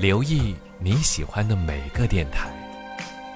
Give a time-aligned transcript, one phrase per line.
[0.00, 2.48] 留意你喜欢的每个电台，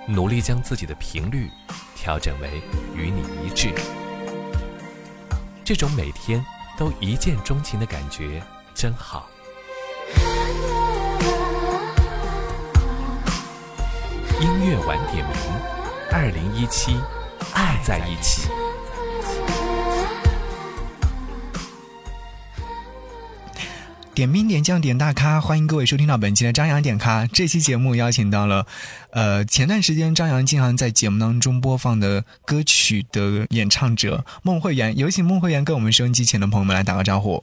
[0.08, 1.50] 努力将自己的频率
[1.94, 2.62] 调整为
[2.96, 3.70] 与你一致。
[5.62, 6.42] 这种每天
[6.78, 8.42] 都一见钟情的感觉
[8.74, 9.28] 真好。
[14.40, 15.36] 音乐晚点名，
[16.10, 16.96] 二零一七，
[17.52, 18.48] 爱在一起。
[24.14, 27.26] 点兵点将点大咖，欢迎各位收听到本期的张扬点咖。
[27.26, 28.64] 这期节目邀请到了，
[29.10, 37.42] 呃，前段时间张扬经常在节目当中播放的歌曲的演唱者孟慧圆，有请孟慧圆跟我们收音机前的朋友们来打个招呼。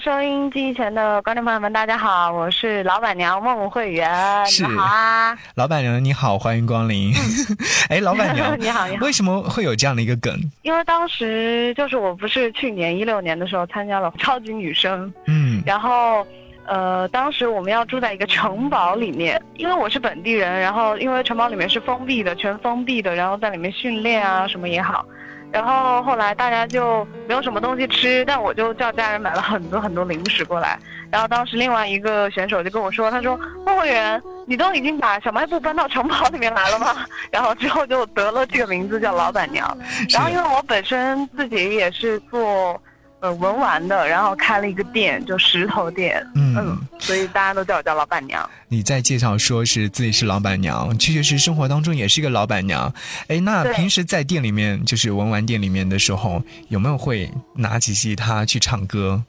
[0.00, 7.12] 收音机前的观众朋友们，大家好，我是老板娘孟慧圆，是你好啊，老板娘你好，欢迎光临。
[7.88, 9.04] 哎，老板娘 你好，你好。
[9.04, 10.36] 为什么会有这样的一个梗？
[10.62, 16.26] 因为当时就是我不是去年一六年的时候参加了超级女声，嗯，然后
[16.66, 25.06] 呃，当时我们要住在一个城堡里面，因为我是本地人，然后因为城堡里面是封闭的，全封闭的，然后在里面训练啊什么也好。
[25.54, 30.76] 然后后来大家就没有什么东西吃，但我就叫家人买了很多很多零食过来。
[31.12, 39.64] 然后当时另外一个选手就跟我说：“他说莫慧媛，你都已经把小卖部搬到城堡里面来了吗？”然后之后就得了这个名字叫老板娘。
[40.10, 42.82] 然后因为我本身自己也是做
[43.24, 48.46] 呃文玩的，然后开了一个店，就石头店，嗯，所以大家都叫我叫老板娘。
[48.68, 52.92] 你在介绍说是自己是老板娘，确确实生活当中也是一个老板娘。
[53.28, 59.22] 哎，那平时在店里面，就是文玩店里面的时候，有没有会拿起吉他去唱歌？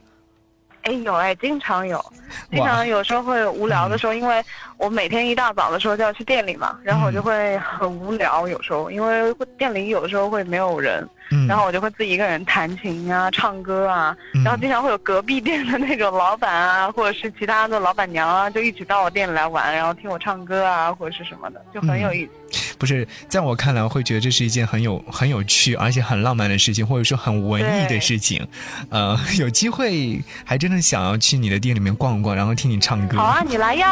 [0.86, 2.02] 哎，有哎，经常有，
[2.48, 4.40] 经常有时候会无聊的时候，因为
[4.76, 11.04] 我每天一大早的时候就要去店里嘛，然后我就会很无聊，有时候因为店里有的时候会没有人，
[11.48, 22.65] 然后我就会自己一个人弹琴啊、唱歌啊，然后经常会有隔壁店的那种老板啊，或者是其他的老板娘啊，就一起到我店里来玩，然后听我唱歌啊，或者是什么的，就很有意思。
[22.78, 28.46] 不是，在我看来，会觉得这是一件很有很有趣，而且很浪漫的事情，或者说很文艺的事情。
[28.90, 33.18] 呃，有机会还真的想要去你的店里面逛逛，然后听你唱歌。
[33.18, 33.86] 好啊，你来哟。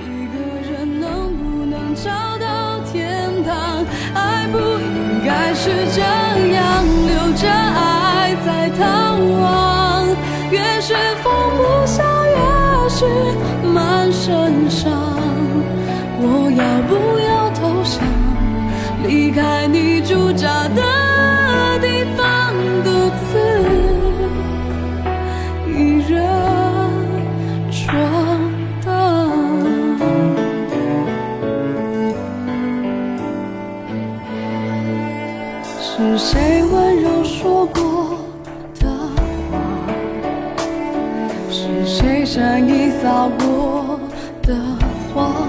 [0.00, 0.38] 一个
[0.70, 3.84] 人能不能找到天堂？
[4.14, 6.00] 爱不应该是这
[6.54, 10.06] 样，留着爱在逃亡。
[10.50, 13.04] 越是放不下，越是
[13.66, 14.92] 满身伤。
[16.24, 17.31] 我要不要
[19.34, 20.82] 开你驻扎的
[21.80, 22.52] 地方，
[22.84, 23.38] 独自
[25.66, 26.12] 一人
[27.70, 27.80] 闯
[28.84, 28.90] 荡。
[35.80, 38.18] 是谁温柔说过
[38.78, 38.86] 的
[39.50, 39.52] 话？
[41.50, 43.98] 是谁善意撒过
[44.42, 44.54] 的
[45.14, 45.46] 谎？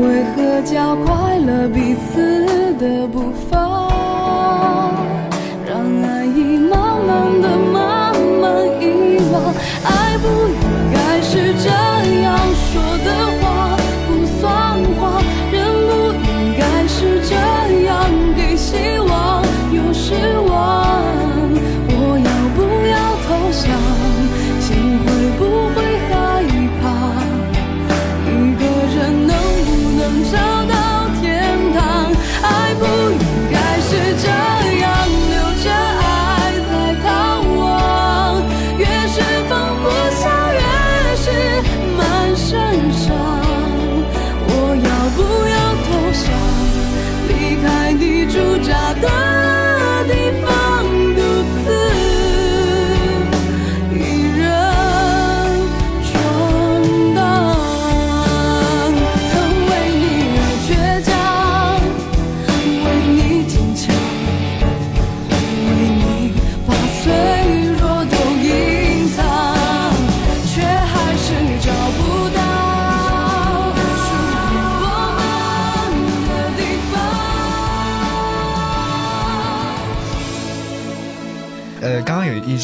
[0.00, 3.88] 为何加快了彼此的步伐？
[5.66, 8.44] 让爱意慢慢的、慢慢
[8.80, 8.84] 遗
[9.32, 9.34] 忘。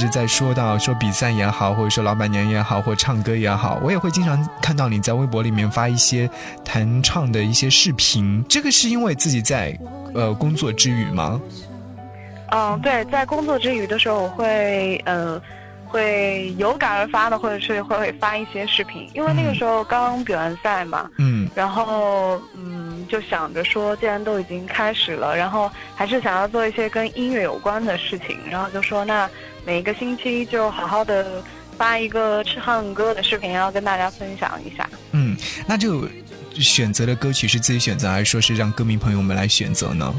[0.03, 6.29] 直在说到说比赛也好，或者说老板娘也好，或唱歌也好，我也会经常看到你在微博里面发一些
[6.65, 8.45] 弹唱的一些视频。
[8.49, 9.79] 这个是因为自己在
[10.13, 11.41] 呃工作之余吗？
[12.51, 15.41] 嗯，对，在工作之余的时候，我会呃，
[15.87, 22.72] 会有感而发的，或者是会发一些视频，因为那个时候刚比完赛嘛，嗯然后嗯，
[23.13, 29.29] 就想着说，既然都已经开始了，然后还是想要做一些跟音乐有关的事情，然后就说那
[29.67, 31.45] 每一个星期就好好的
[31.77, 34.89] 发一个唱歌的视频，要跟大家分享一下。
[35.11, 35.37] 嗯，
[35.67, 36.09] 那就
[36.55, 40.15] 选择的歌曲是自己选择，还是说是让歌迷朋友们来选择呢？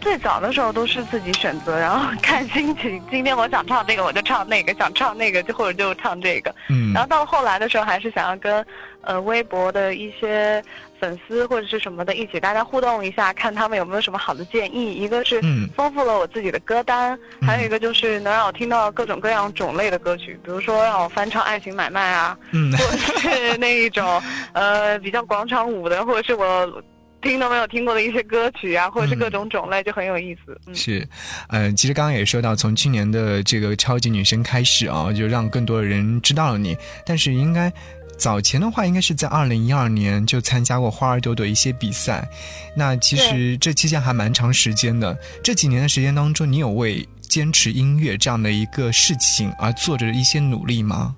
[0.00, 3.00] 最早的时候都是自己选择，然后看心情。
[3.10, 6.54] 今天我想唱这个，我就唱那个；想唱那个，就或者就唱这个。
[6.68, 8.64] 嗯，然后到后来的时候，还是想要跟
[9.02, 10.62] 呃微博的一些
[10.98, 14.94] 粉丝或者是什么的一起大家互动一下，看他们有没有什么好的建议。
[14.94, 15.40] 一个是
[15.76, 24.20] 丰富了我自己的歌单，还有一个就是能让我听到各种各样种类的歌曲，比如说让我翻唱《爱情买卖》啊，嗯，或者是那一种
[24.54, 26.82] 呃比较广场舞的，或者是我。
[27.22, 30.58] 听都没有听过的一些歌曲啊，或者是各种种类，就很有意思。
[30.74, 31.06] 是，
[31.48, 36.76] 嗯，其实刚刚也说到，从去年的这个超级女声开始啊，就让更多的人知道了你。
[37.04, 37.70] 但是应该
[38.16, 42.26] 早前的话，应该是在二零一二年就参加过花儿朵朵一些比赛。
[42.74, 45.16] 那其实这期间还蛮长时间的。
[45.44, 51.14] 这几年的时间当中，你有为坚持音乐这样的一个事情而做着一些努力吗？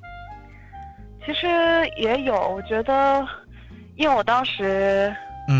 [1.24, 1.46] 其实
[1.96, 3.24] 也有，我觉得，
[3.94, 5.14] 因为我当时。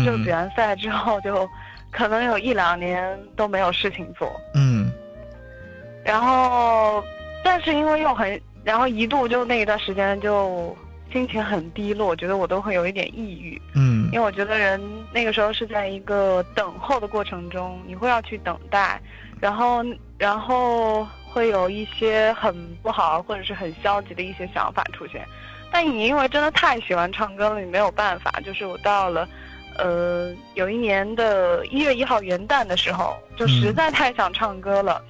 [0.05, 1.47] 就比完赛之后，就
[1.91, 4.31] 可能有一两年都没有事情做。
[4.55, 4.91] 嗯。
[6.03, 7.03] 然后，
[7.43, 10.75] 但是因为又很，然后一度就那一段时间就
[11.11, 13.61] 心情很低落，我觉得我都会有一点抑郁。
[13.73, 14.09] 嗯。
[14.11, 14.81] 因为我觉得人
[15.13, 19.01] 那个时候是在一个等候的过程中，你会要去等待，
[19.39, 19.83] 然后
[20.17, 22.53] 然后会有一些很
[22.83, 25.25] 不好或者是很消极的一些想法出现。
[25.71, 28.31] 但你因为真的太喜欢唱歌了，你没有办法。
[28.43, 29.27] 就是我到了。
[29.77, 35.03] 呃，有一年的一月一号元旦的时候，就实在太想唱歌了，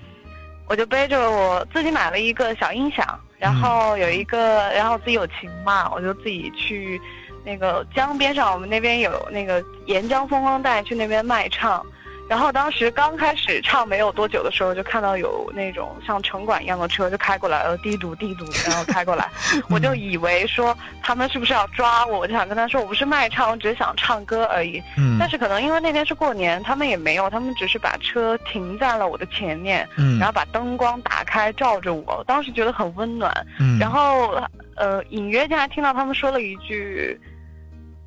[0.68, 7.00] 我就背着我自己买了一个小音响，然后有一个，然后自己有琴嘛，我就自己去
[7.45, 11.86] 那个江边上，我们那边有那个沿江风光带，去那边卖唱。
[12.29, 19.29] 然后当时刚开始唱没有多久的时候，就看到有那种像城管一样的车就开过来了，滴嘟滴嘟，然后开过来，
[19.69, 24.81] 我就以为说他们是不是要抓我，我就想跟他说我不是卖唱，我只是想唱歌而已。
[24.97, 25.17] 嗯。
[25.19, 33.31] 但是可能因为那天是过年，他们也没有，他们只是把车停在了我的前面，嗯，然后把灯光打开照着我，当时觉得很温暖。
[33.59, 33.77] 嗯。
[33.77, 34.41] 然后
[34.75, 37.19] 呃，隐约间还听到他们说了一句。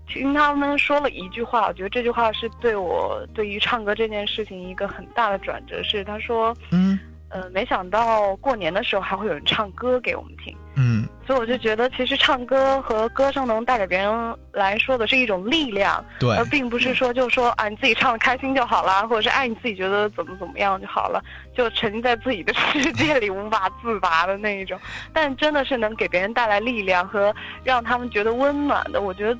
[0.08, 5.82] 听他们说了一句话，我觉得这句话是对我对于唱歌这件事情一个很大的转折。
[5.82, 6.98] 是他说，嗯，
[7.28, 21.20] 呃，没想到过年的时候还会有人唱歌给我们听，嗯，所以我就觉得其实唱歌和歌声能带给别人来说的是一种力量，对，而并不是说就说啊你自己唱的开心就好啦，或者是爱你自己觉得怎么怎么样就好了，
[21.54, 24.78] 就沉浸在自己的世界里无法自拔的那一种。
[25.12, 29.38] 但真的是能给别人带来力量和让他们觉得温暖的，我觉得。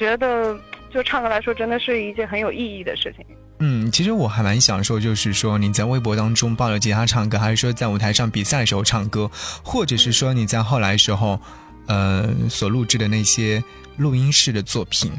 [0.00, 0.58] 觉得
[0.90, 3.26] 就唱歌来说，真的是一件很有意义的事情。
[3.58, 9.30] 嗯，其实我还蛮享受，就是说你在微博当中抱着吉他唱歌，还是说在舞台上比赛的时候唱歌，
[9.62, 11.38] 或者是说你在后来时候，
[11.86, 13.62] 呃，所录制的那些
[13.98, 15.12] 录音室的作品。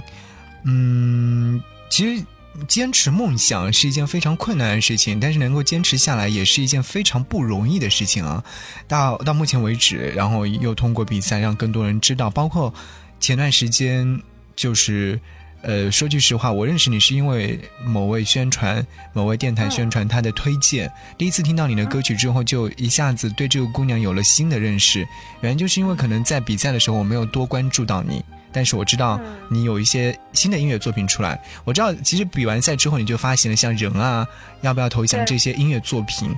[0.66, 1.62] 嗯，
[1.92, 2.26] 其实
[2.68, 8.44] 坚持梦想是一件非常困难的事情，但是能够坚持下来也是一件非常不容易的事情啊。
[8.88, 12.74] 到到目前为止，然后又通过比赛让更多人知道，包括
[13.20, 14.20] 前段时间。
[14.62, 15.20] 就是，
[15.64, 20.88] 呃，说句实话，我认识你是因为某位宣传、某位电台宣传他的推荐。
[21.18, 25.04] 第一次听到你的歌曲之后，就一下子对这个姑娘有了新的认识。
[25.42, 31.42] 原因就是因为可能在比赛的时候我没有多关注到你，但是我知道你有一些新的音乐作品出来。
[31.64, 34.28] 我知道，其实比完赛之后你就发行了像《人》啊、
[34.62, 36.30] 要不要投降这些音乐作品，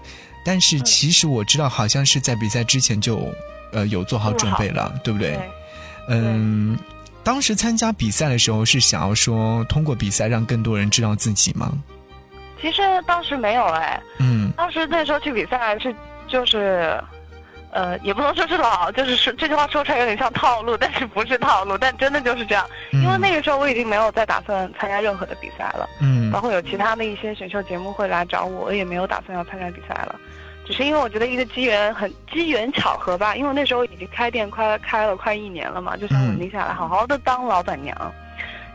[0.45, 3.29] 但是其实我知道，好像是在比赛之前就，
[3.73, 5.37] 呃，有做好准备了，对不对？
[6.07, 6.79] 嗯。
[7.23, 11.71] 当时参加比赛的时候，是想要说通过比赛让更多人知道自己吗？
[12.61, 15.93] 其实当时没有哎，嗯，当时那时候去比赛是
[16.27, 16.97] 就是，
[17.71, 22.65] 呃，也不能说是老，就是说这句话说出来有点像套路，但是不是套路，但真的就是这样。
[22.91, 30.15] 因为那个时候我已经没有再打算参加任何的比赛了，嗯，包括有其他的一些选秀节目会来找我，我也没有打算要参加比赛了。
[30.65, 37.95] 只是因为我觉得一个机缘很机缘巧合吧，因为那时候已经开店快开了快一年了嘛，就想稳定下来，好好的当老板娘，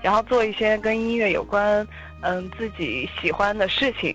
[0.03, 1.87] 然后做一些跟音乐有关，
[2.21, 4.15] 嗯，自己喜欢的事情。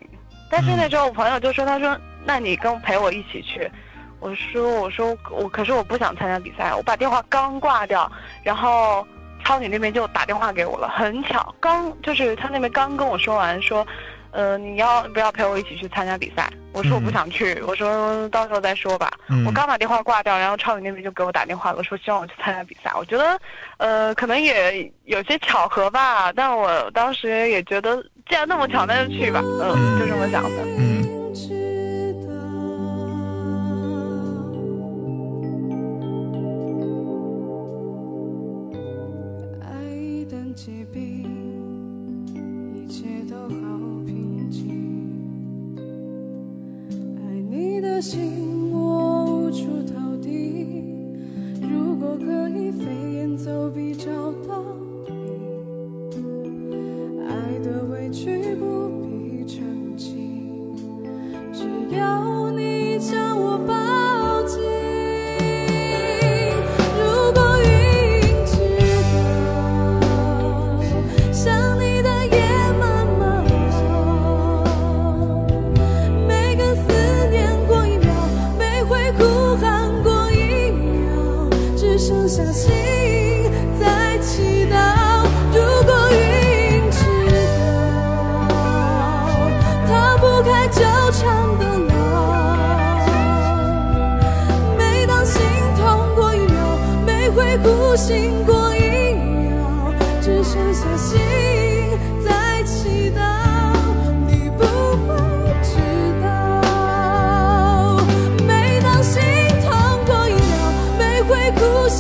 [0.51, 3.69] 但是那时候我朋友就说，他说，那你跟陪我一起去。
[4.19, 6.73] 我说，我说我可是我不想参加比赛。
[6.75, 8.09] 我把电话刚挂掉，
[8.43, 9.05] 然后
[9.43, 13.85] 超女那边就打电话给我了，很巧，刚就是他那边刚跟我说完说。
[14.33, 16.51] 呃，你要不要陪我一起去参加比赛？
[16.73, 19.11] 我说我不想去，我说到时候再说吧。
[19.45, 22.91] 我刚把电话挂掉，然后超宇那边就给我打电话了，说希望我去参加比赛。
[22.97, 23.39] 我觉得，
[23.77, 29.39] 呃，可能也有些巧合吧，但我当时也觉得，既然那么巧，那就去吧。
[29.43, 30.63] 嗯，就这么想的。
[30.77, 31.22] 嗯。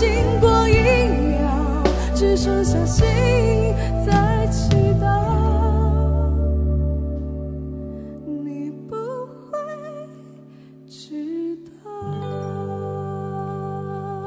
[0.03, 0.42] 心。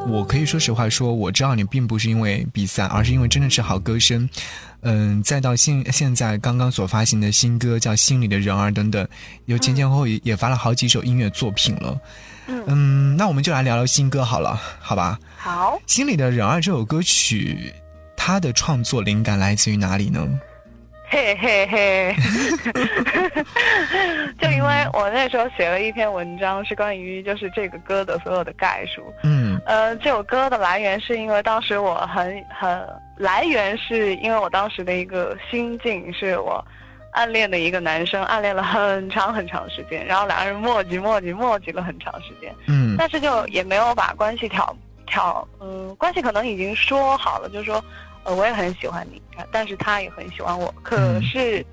[0.09, 4.29] 我可以说实话说，我知道你并不是因为比赛，而是因为真的是好歌声。
[4.83, 9.07] 嗯，再到现现在刚刚所发行的新歌叫《心里的人儿》等等，
[9.47, 11.99] 有前前后后也也发了好几首音乐作品了。
[12.47, 15.19] 嗯嗯，那我们就来聊聊新歌好了，好吧？
[15.37, 17.73] 好，《心里的人儿》这首歌曲，
[18.17, 20.25] 它的创作灵感来自于哪里呢？
[21.09, 22.15] 嘿嘿嘿，
[24.41, 29.03] 就因为我那时候写了一篇文章，是关于就是这个歌的所有的概述。
[29.23, 29.61] 嗯。
[29.67, 32.87] 呃，这首歌的来源是因为当时我很很
[33.17, 36.65] 来源是因为我当时的一个心境是我
[37.13, 42.95] 暗恋的一个男生，暗恋了很长很长时间，然后两个人磨叽磨叽磨叽了很长时间，嗯。
[42.99, 47.83] 但是就也没有把关系挑挑，嗯，关系可能已经说好了，就是说，
[48.27, 51.65] 呃，我也很喜欢你，但是他也很喜欢我，可嗯是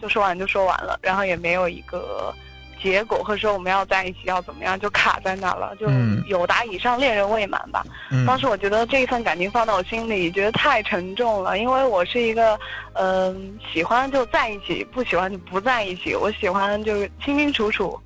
[0.00, 2.34] 就说完就说完了，然后也没有一个
[2.82, 7.82] 结果，或者说我们要在一起要怎么样，就卡在那了，就嗯有达以上恋人未满吧。
[8.10, 12.60] 嗯当时我觉得这一份感情放到我心里，觉得太沉重了，因为我是一个，
[12.92, 16.14] 嗯、喜欢就在一起，不喜欢就不在一起。
[16.14, 17.98] 我喜欢就是清清楚楚，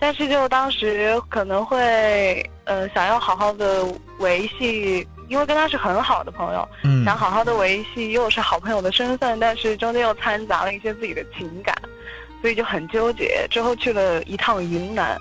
[0.00, 3.86] 但是就当时可能会，呃，想要好好的
[4.18, 11.74] 维系，因为跟他是很好的朋友，嗯想好好的维系，又是好朋友的身份，但是中间又掺杂了一些自己的情感，
[12.40, 13.46] 所以就很纠结。
[13.50, 15.18] 之后去了一趟云南，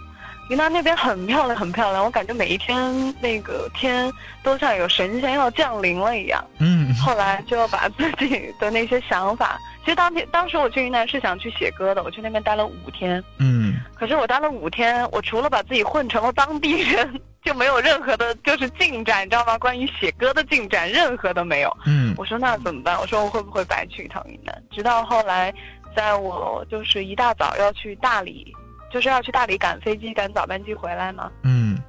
[0.50, 4.12] 云南那边很漂亮，很漂亮，我感觉每一天那个天
[4.44, 6.44] 都像有神仙要降临了一样。
[6.60, 19.58] 嗯后来就要把自己的那些想法，其实当天当时我去云南是想去写歌的，我去那边待了五天，嗯可是我待了五天，我除了把自己混成了当地人，就没有任何的就是进展，你知道吗？
[19.58, 21.78] 关于写歌的进展，任何都没有。
[21.86, 23.00] 嗯我说那怎么办？
[23.00, 24.64] 我说我会不会白去一趟云南？
[24.70, 25.54] 直到后来，
[25.96, 28.54] 在我就是一大早要去大理，
[28.92, 31.32] 就是要去大理赶飞机，赶早班机回来嘛。
[31.44, 31.82] 嗯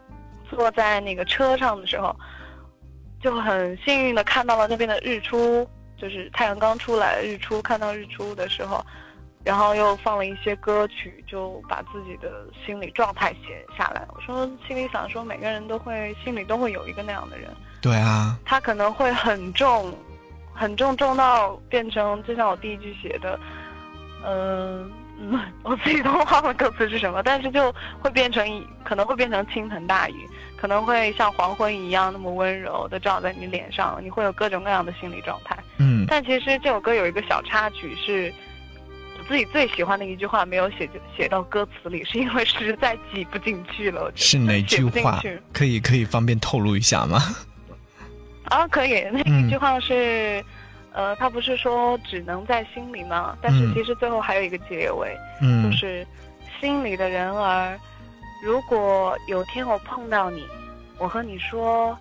[0.48, 2.14] 坐在那个车上的时候，
[3.20, 5.68] 就很幸运的看到了那边的日出，
[6.00, 8.80] 就是太阳刚出来，日出看到日出的时候，
[9.48, 14.06] 然后又放了一些歌曲，就把自己的心理状态写下来。
[14.14, 17.48] 我说心里想说，每个人都会心里都会有一个那样的人，
[17.80, 19.90] 对啊，他可能会很重，
[20.52, 23.40] 很重，重到变成就像我第一句写的，
[24.22, 30.28] 嗯、嗯，我自己都忘了歌词是什么，但是就会变成一，可能会变成倾盆大雨，
[30.58, 35.56] 可能会像黄昏一样那么温柔的照在你脸上，你会有各种各样的心理状态。
[35.78, 38.30] 嗯但其实这首歌有一个小插曲是。
[39.28, 44.10] 我自己最喜欢的一句话没有写写到歌词里，是因为实在挤不进去了。
[44.14, 45.22] 是哪句话？
[45.52, 47.20] 可以可以方便透露一下吗？
[48.44, 49.02] 啊，可以。
[49.12, 50.42] 那嗯一句话是，
[50.92, 53.36] 呃，他不是说只能在心里吗？
[53.42, 56.06] 但是嗯其实最后还有一个结尾，嗯就是
[56.58, 57.78] 心里的人儿，
[58.42, 60.42] 如果有天我碰到你，
[60.96, 61.94] 我和你说，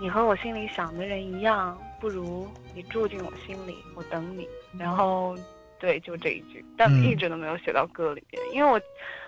[0.00, 4.46] 你和我心里想的人一样，不如你住进我心里，我等你。
[4.78, 5.36] 然后，
[5.78, 8.80] 对，就这一句，但嗯一直都没有写到歌里边，因为我，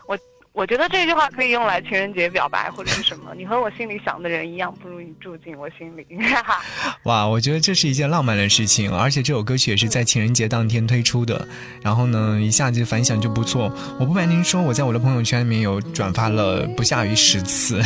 [0.07, 0.19] 我。
[0.55, 3.33] 我觉得这句话可以用来情人节表白，或者是什么？
[3.37, 6.05] 你和我心里想的人一样，不如你住进我心里。
[6.21, 6.99] 哈哈。
[7.05, 11.47] 哇，我觉得这是一件浪漫的事情，而且这首歌曲也是在情人节当天推出的，
[11.81, 13.73] 然后呢，一下子反响就不错。
[14.01, 17.77] 我不瞒您说，我在我的朋友圈里面有转发了不下于十次，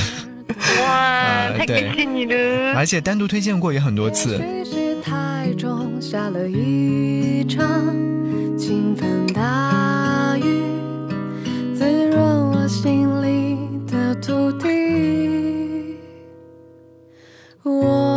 [0.81, 0.87] 哇，
[1.53, 2.75] 呃太感谢你了！
[2.75, 4.39] 而且单独推荐过也很多次。
[4.65, 7.69] 是台中下了一场
[8.65, 10.63] 倾盆大雨，
[11.75, 13.59] 滋润我心里
[13.91, 15.99] 的土地。
[17.65, 18.12] 我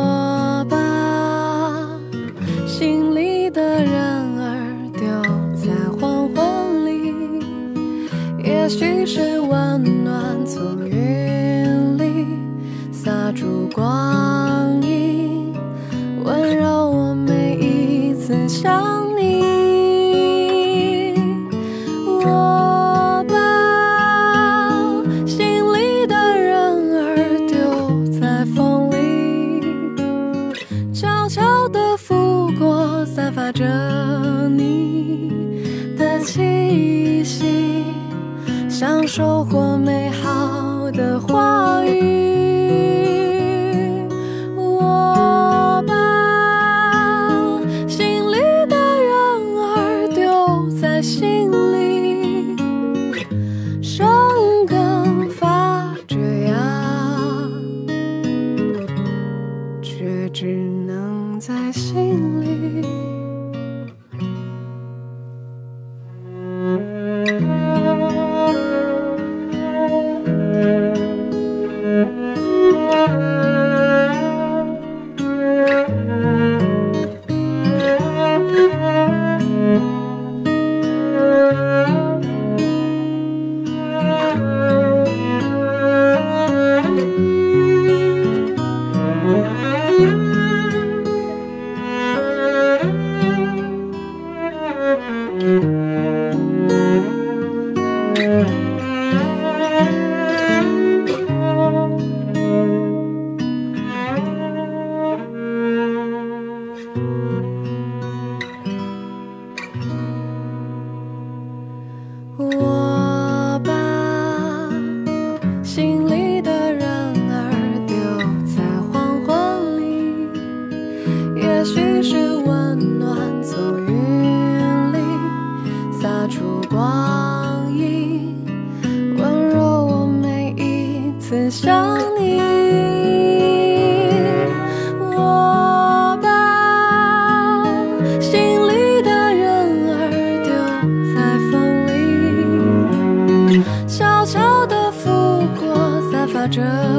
[146.55, 146.94] drug.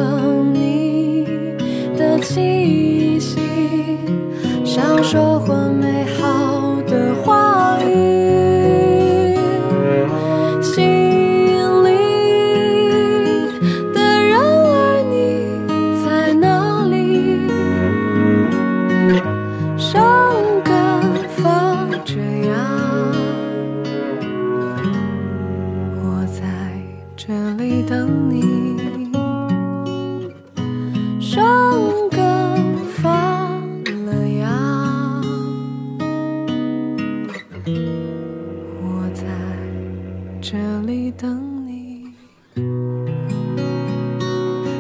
[40.49, 42.07] 这里等你。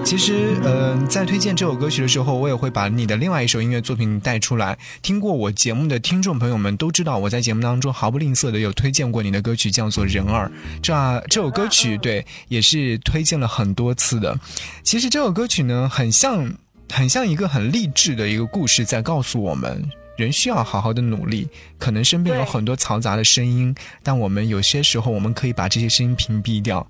[0.05, 4.79] 其实，呃，在推荐这首歌曲的时候，我也会把你的另外一首音乐作品带出来。
[5.02, 10.48] 听过我节目的听众朋友们都知道，我在节目当中毫不吝啬的有推荐过你的歌曲，叫做《人儿》。
[10.81, 10.94] 这
[11.29, 14.38] 这首歌曲，对，也是推荐了很多次的。
[14.85, 16.48] 其实这首歌曲呢，很像，
[16.92, 19.85] 很像一个很励志的一个故事，在告诉我们。
[20.16, 21.46] 人需要好好的努力，
[21.79, 26.87] 可能身边有很多嘈杂的声音，但我们有些时候我们可以把这些声音屏蔽掉。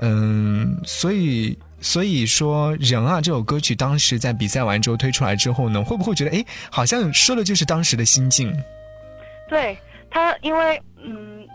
[0.00, 8.52] 嗯，所以所以说，《人啊》这首歌曲当时在比赛完之后推出来之后呢，会不会觉得哎，好像说的就是当时的心境？
[9.48, 9.78] 对
[10.10, 11.46] 他，因为嗯，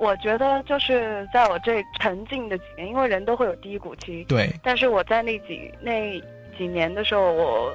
[0.00, 6.20] 我觉得就是在我这沉静的几年，因为人都会有低谷期，对，但是我在那几那
[6.58, 7.72] 几年的时候，我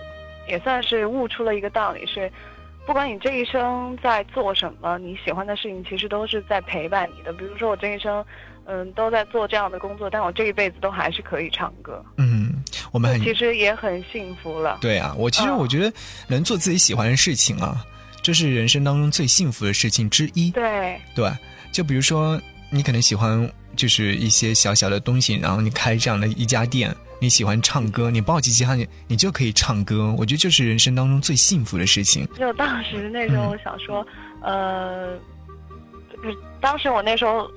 [0.47, 2.29] 也算是悟出了一个道理是。
[2.85, 7.31] 不管你这一生在做什么，你喜欢的事情其实都是在陪伴你的。
[7.31, 8.25] 比如说我这一生，
[8.65, 12.03] 嗯，都在做这样的工作，但我这一辈子都还是可以唱歌。
[12.17, 12.51] 嗯，
[12.91, 14.79] 我们很其实也很幸福了。
[14.81, 15.93] 对啊，我其实我觉得
[16.27, 17.85] 能做自己喜欢的事情啊，
[18.21, 20.51] 这是人生当中最幸福的事情之一。
[20.51, 21.31] 对对，
[21.71, 26.93] 就比如说你可能喜欢就是一些小小的东西，然后你开这样的一家店。
[27.21, 30.11] 你喜欢唱歌，你抱起吉他，你你就可以唱歌。
[30.17, 32.27] 我觉得就是人生当中最幸福的事情。
[32.35, 34.03] 就当时那时候想说，
[34.41, 35.15] 呃，
[36.59, 37.47] 当时我那时候，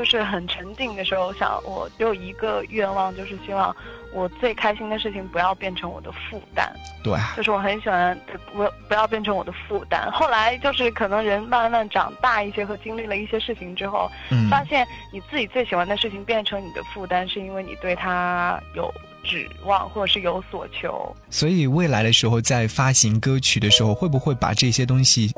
[0.00, 3.74] 就就是很沉静的时候，想我只有一个愿望，就是希望
[4.14, 6.72] 我最开心的事情不要变成我的负担。
[7.04, 8.18] 对，就是我很喜欢
[8.54, 10.10] 不不要变成我的负担。
[10.10, 18.90] 后来就是可能人慢慢长大一些和经历了一些事情之后，嗯，发现你自己最喜欢的事情变成你的负担，是因为你对它有
[19.22, 21.14] 指望或者是有所求。
[21.28, 25.30] 所以未来的时候，在发行歌曲的时候，会不会把这些东西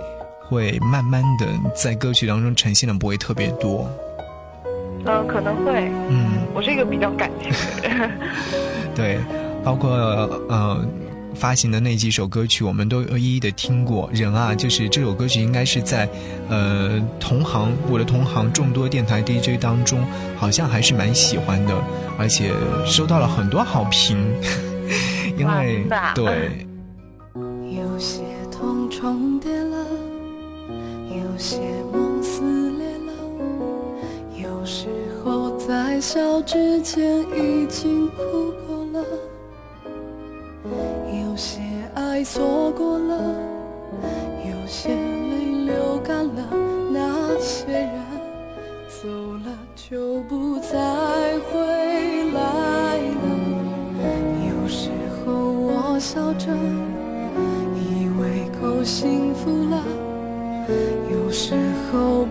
[0.48, 3.90] 会慢慢的在歌曲当中呈现的不会特别多？
[5.04, 5.90] 嗯，可能会。
[6.08, 7.50] 嗯，我是一个比较感性
[7.82, 8.10] 的人。
[8.94, 9.18] 对，
[9.64, 9.90] 包括
[10.48, 10.84] 呃。
[11.34, 14.08] 发行的那几首歌曲，我们都一一的听过。
[14.12, 16.06] 人啊，就是这首歌曲，应该是在，
[16.50, 20.04] 呃，同行我的同行众多电台 DJ 当中，
[20.36, 21.74] 好像还是蛮喜欢的，
[22.18, 22.52] 而且
[22.84, 24.18] 收到了很多好评。
[25.38, 26.66] 因为对，
[27.34, 29.86] 有些痛重叠了，
[31.08, 31.56] 有些
[35.92, 39.04] 在笑之前已经哭过了。
[40.64, 41.60] 有些
[41.94, 43.34] 爱错过了，
[44.48, 46.48] 有些泪流干了，
[46.90, 47.92] 那些人
[48.88, 49.06] 走
[49.44, 50.78] 了就不再
[51.50, 51.60] 回
[52.30, 53.26] 来了。
[54.48, 54.88] 有时
[55.26, 56.48] 候我笑着，
[57.76, 59.84] 以为够幸福了；
[61.12, 61.54] 有时
[61.92, 62.24] 候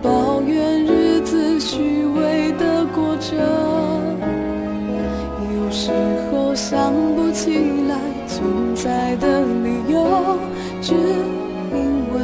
[7.42, 7.96] 起来。
[8.28, 10.38] 存在的理由，
[10.80, 11.76] 只因
[12.14, 12.16] 为，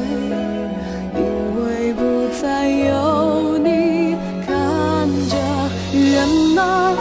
[1.16, 1.20] 因
[1.58, 2.00] 为不
[2.40, 4.48] 再有你看
[5.28, 5.34] 着。
[5.92, 6.94] 人啊，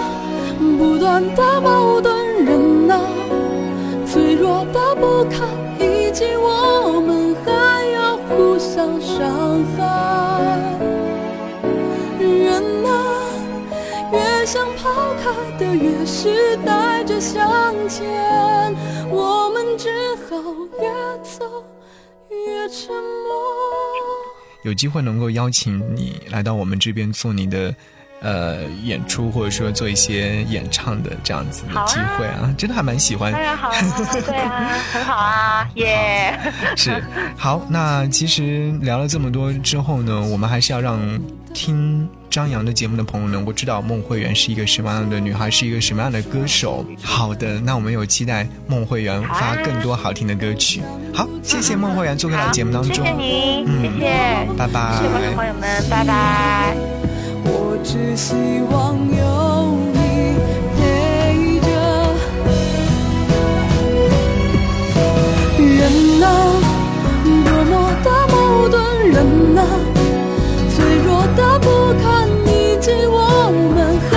[0.79, 2.09] 不断的矛盾；
[2.43, 2.99] 人啊，
[4.07, 5.47] 脆弱的不堪，
[5.79, 9.79] 以及我们还要互相伤害。
[12.19, 12.89] 人啊，
[14.11, 17.43] 越想抛开的，越是带着向
[17.89, 18.75] 前。
[19.09, 19.89] 我们只
[20.29, 20.35] 好
[20.81, 21.63] 越走
[22.29, 23.33] 越沉默。
[24.63, 27.73] 有机会能够邀请你来到我们这边做你的
[28.21, 33.31] 呃演出，或者说做一些演唱的这样子的机会啊，真的还蛮喜欢。
[33.31, 33.71] 当然好，
[34.25, 36.37] 对啊，很好啊，耶。
[36.75, 37.01] 是
[37.37, 40.99] 好，那其实聊了这么多之后呢，我们还是要让
[41.57, 42.07] 听。
[42.29, 46.85] 张扬的节目的朋友能够知道孟慧圆是一个什么样的女孩，是一个什么样的歌手。
[47.01, 50.83] 好的，那我们有期待孟慧圆发更多好听的歌曲。
[51.11, 56.75] 好，谢谢孟慧圆做客到节目当中，谢谢你，谢谢，拜拜，谢谢观众朋友们，拜拜。
[57.45, 58.35] 我只希
[58.69, 59.97] 望有你
[60.77, 61.67] 陪着。
[65.57, 66.25] 人啊，
[67.45, 68.35] 多么的矛
[68.69, 68.75] 盾，
[69.09, 69.17] 人
[69.57, 69.86] 啊，脆
[71.59, 74.16] 不堪一击，我们。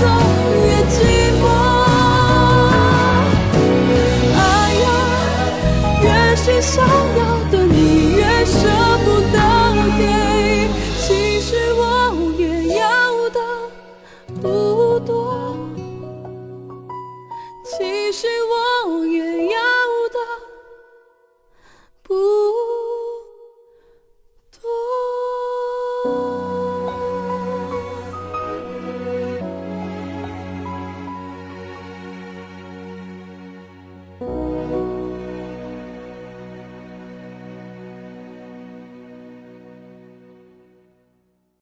[0.00, 0.41] 走。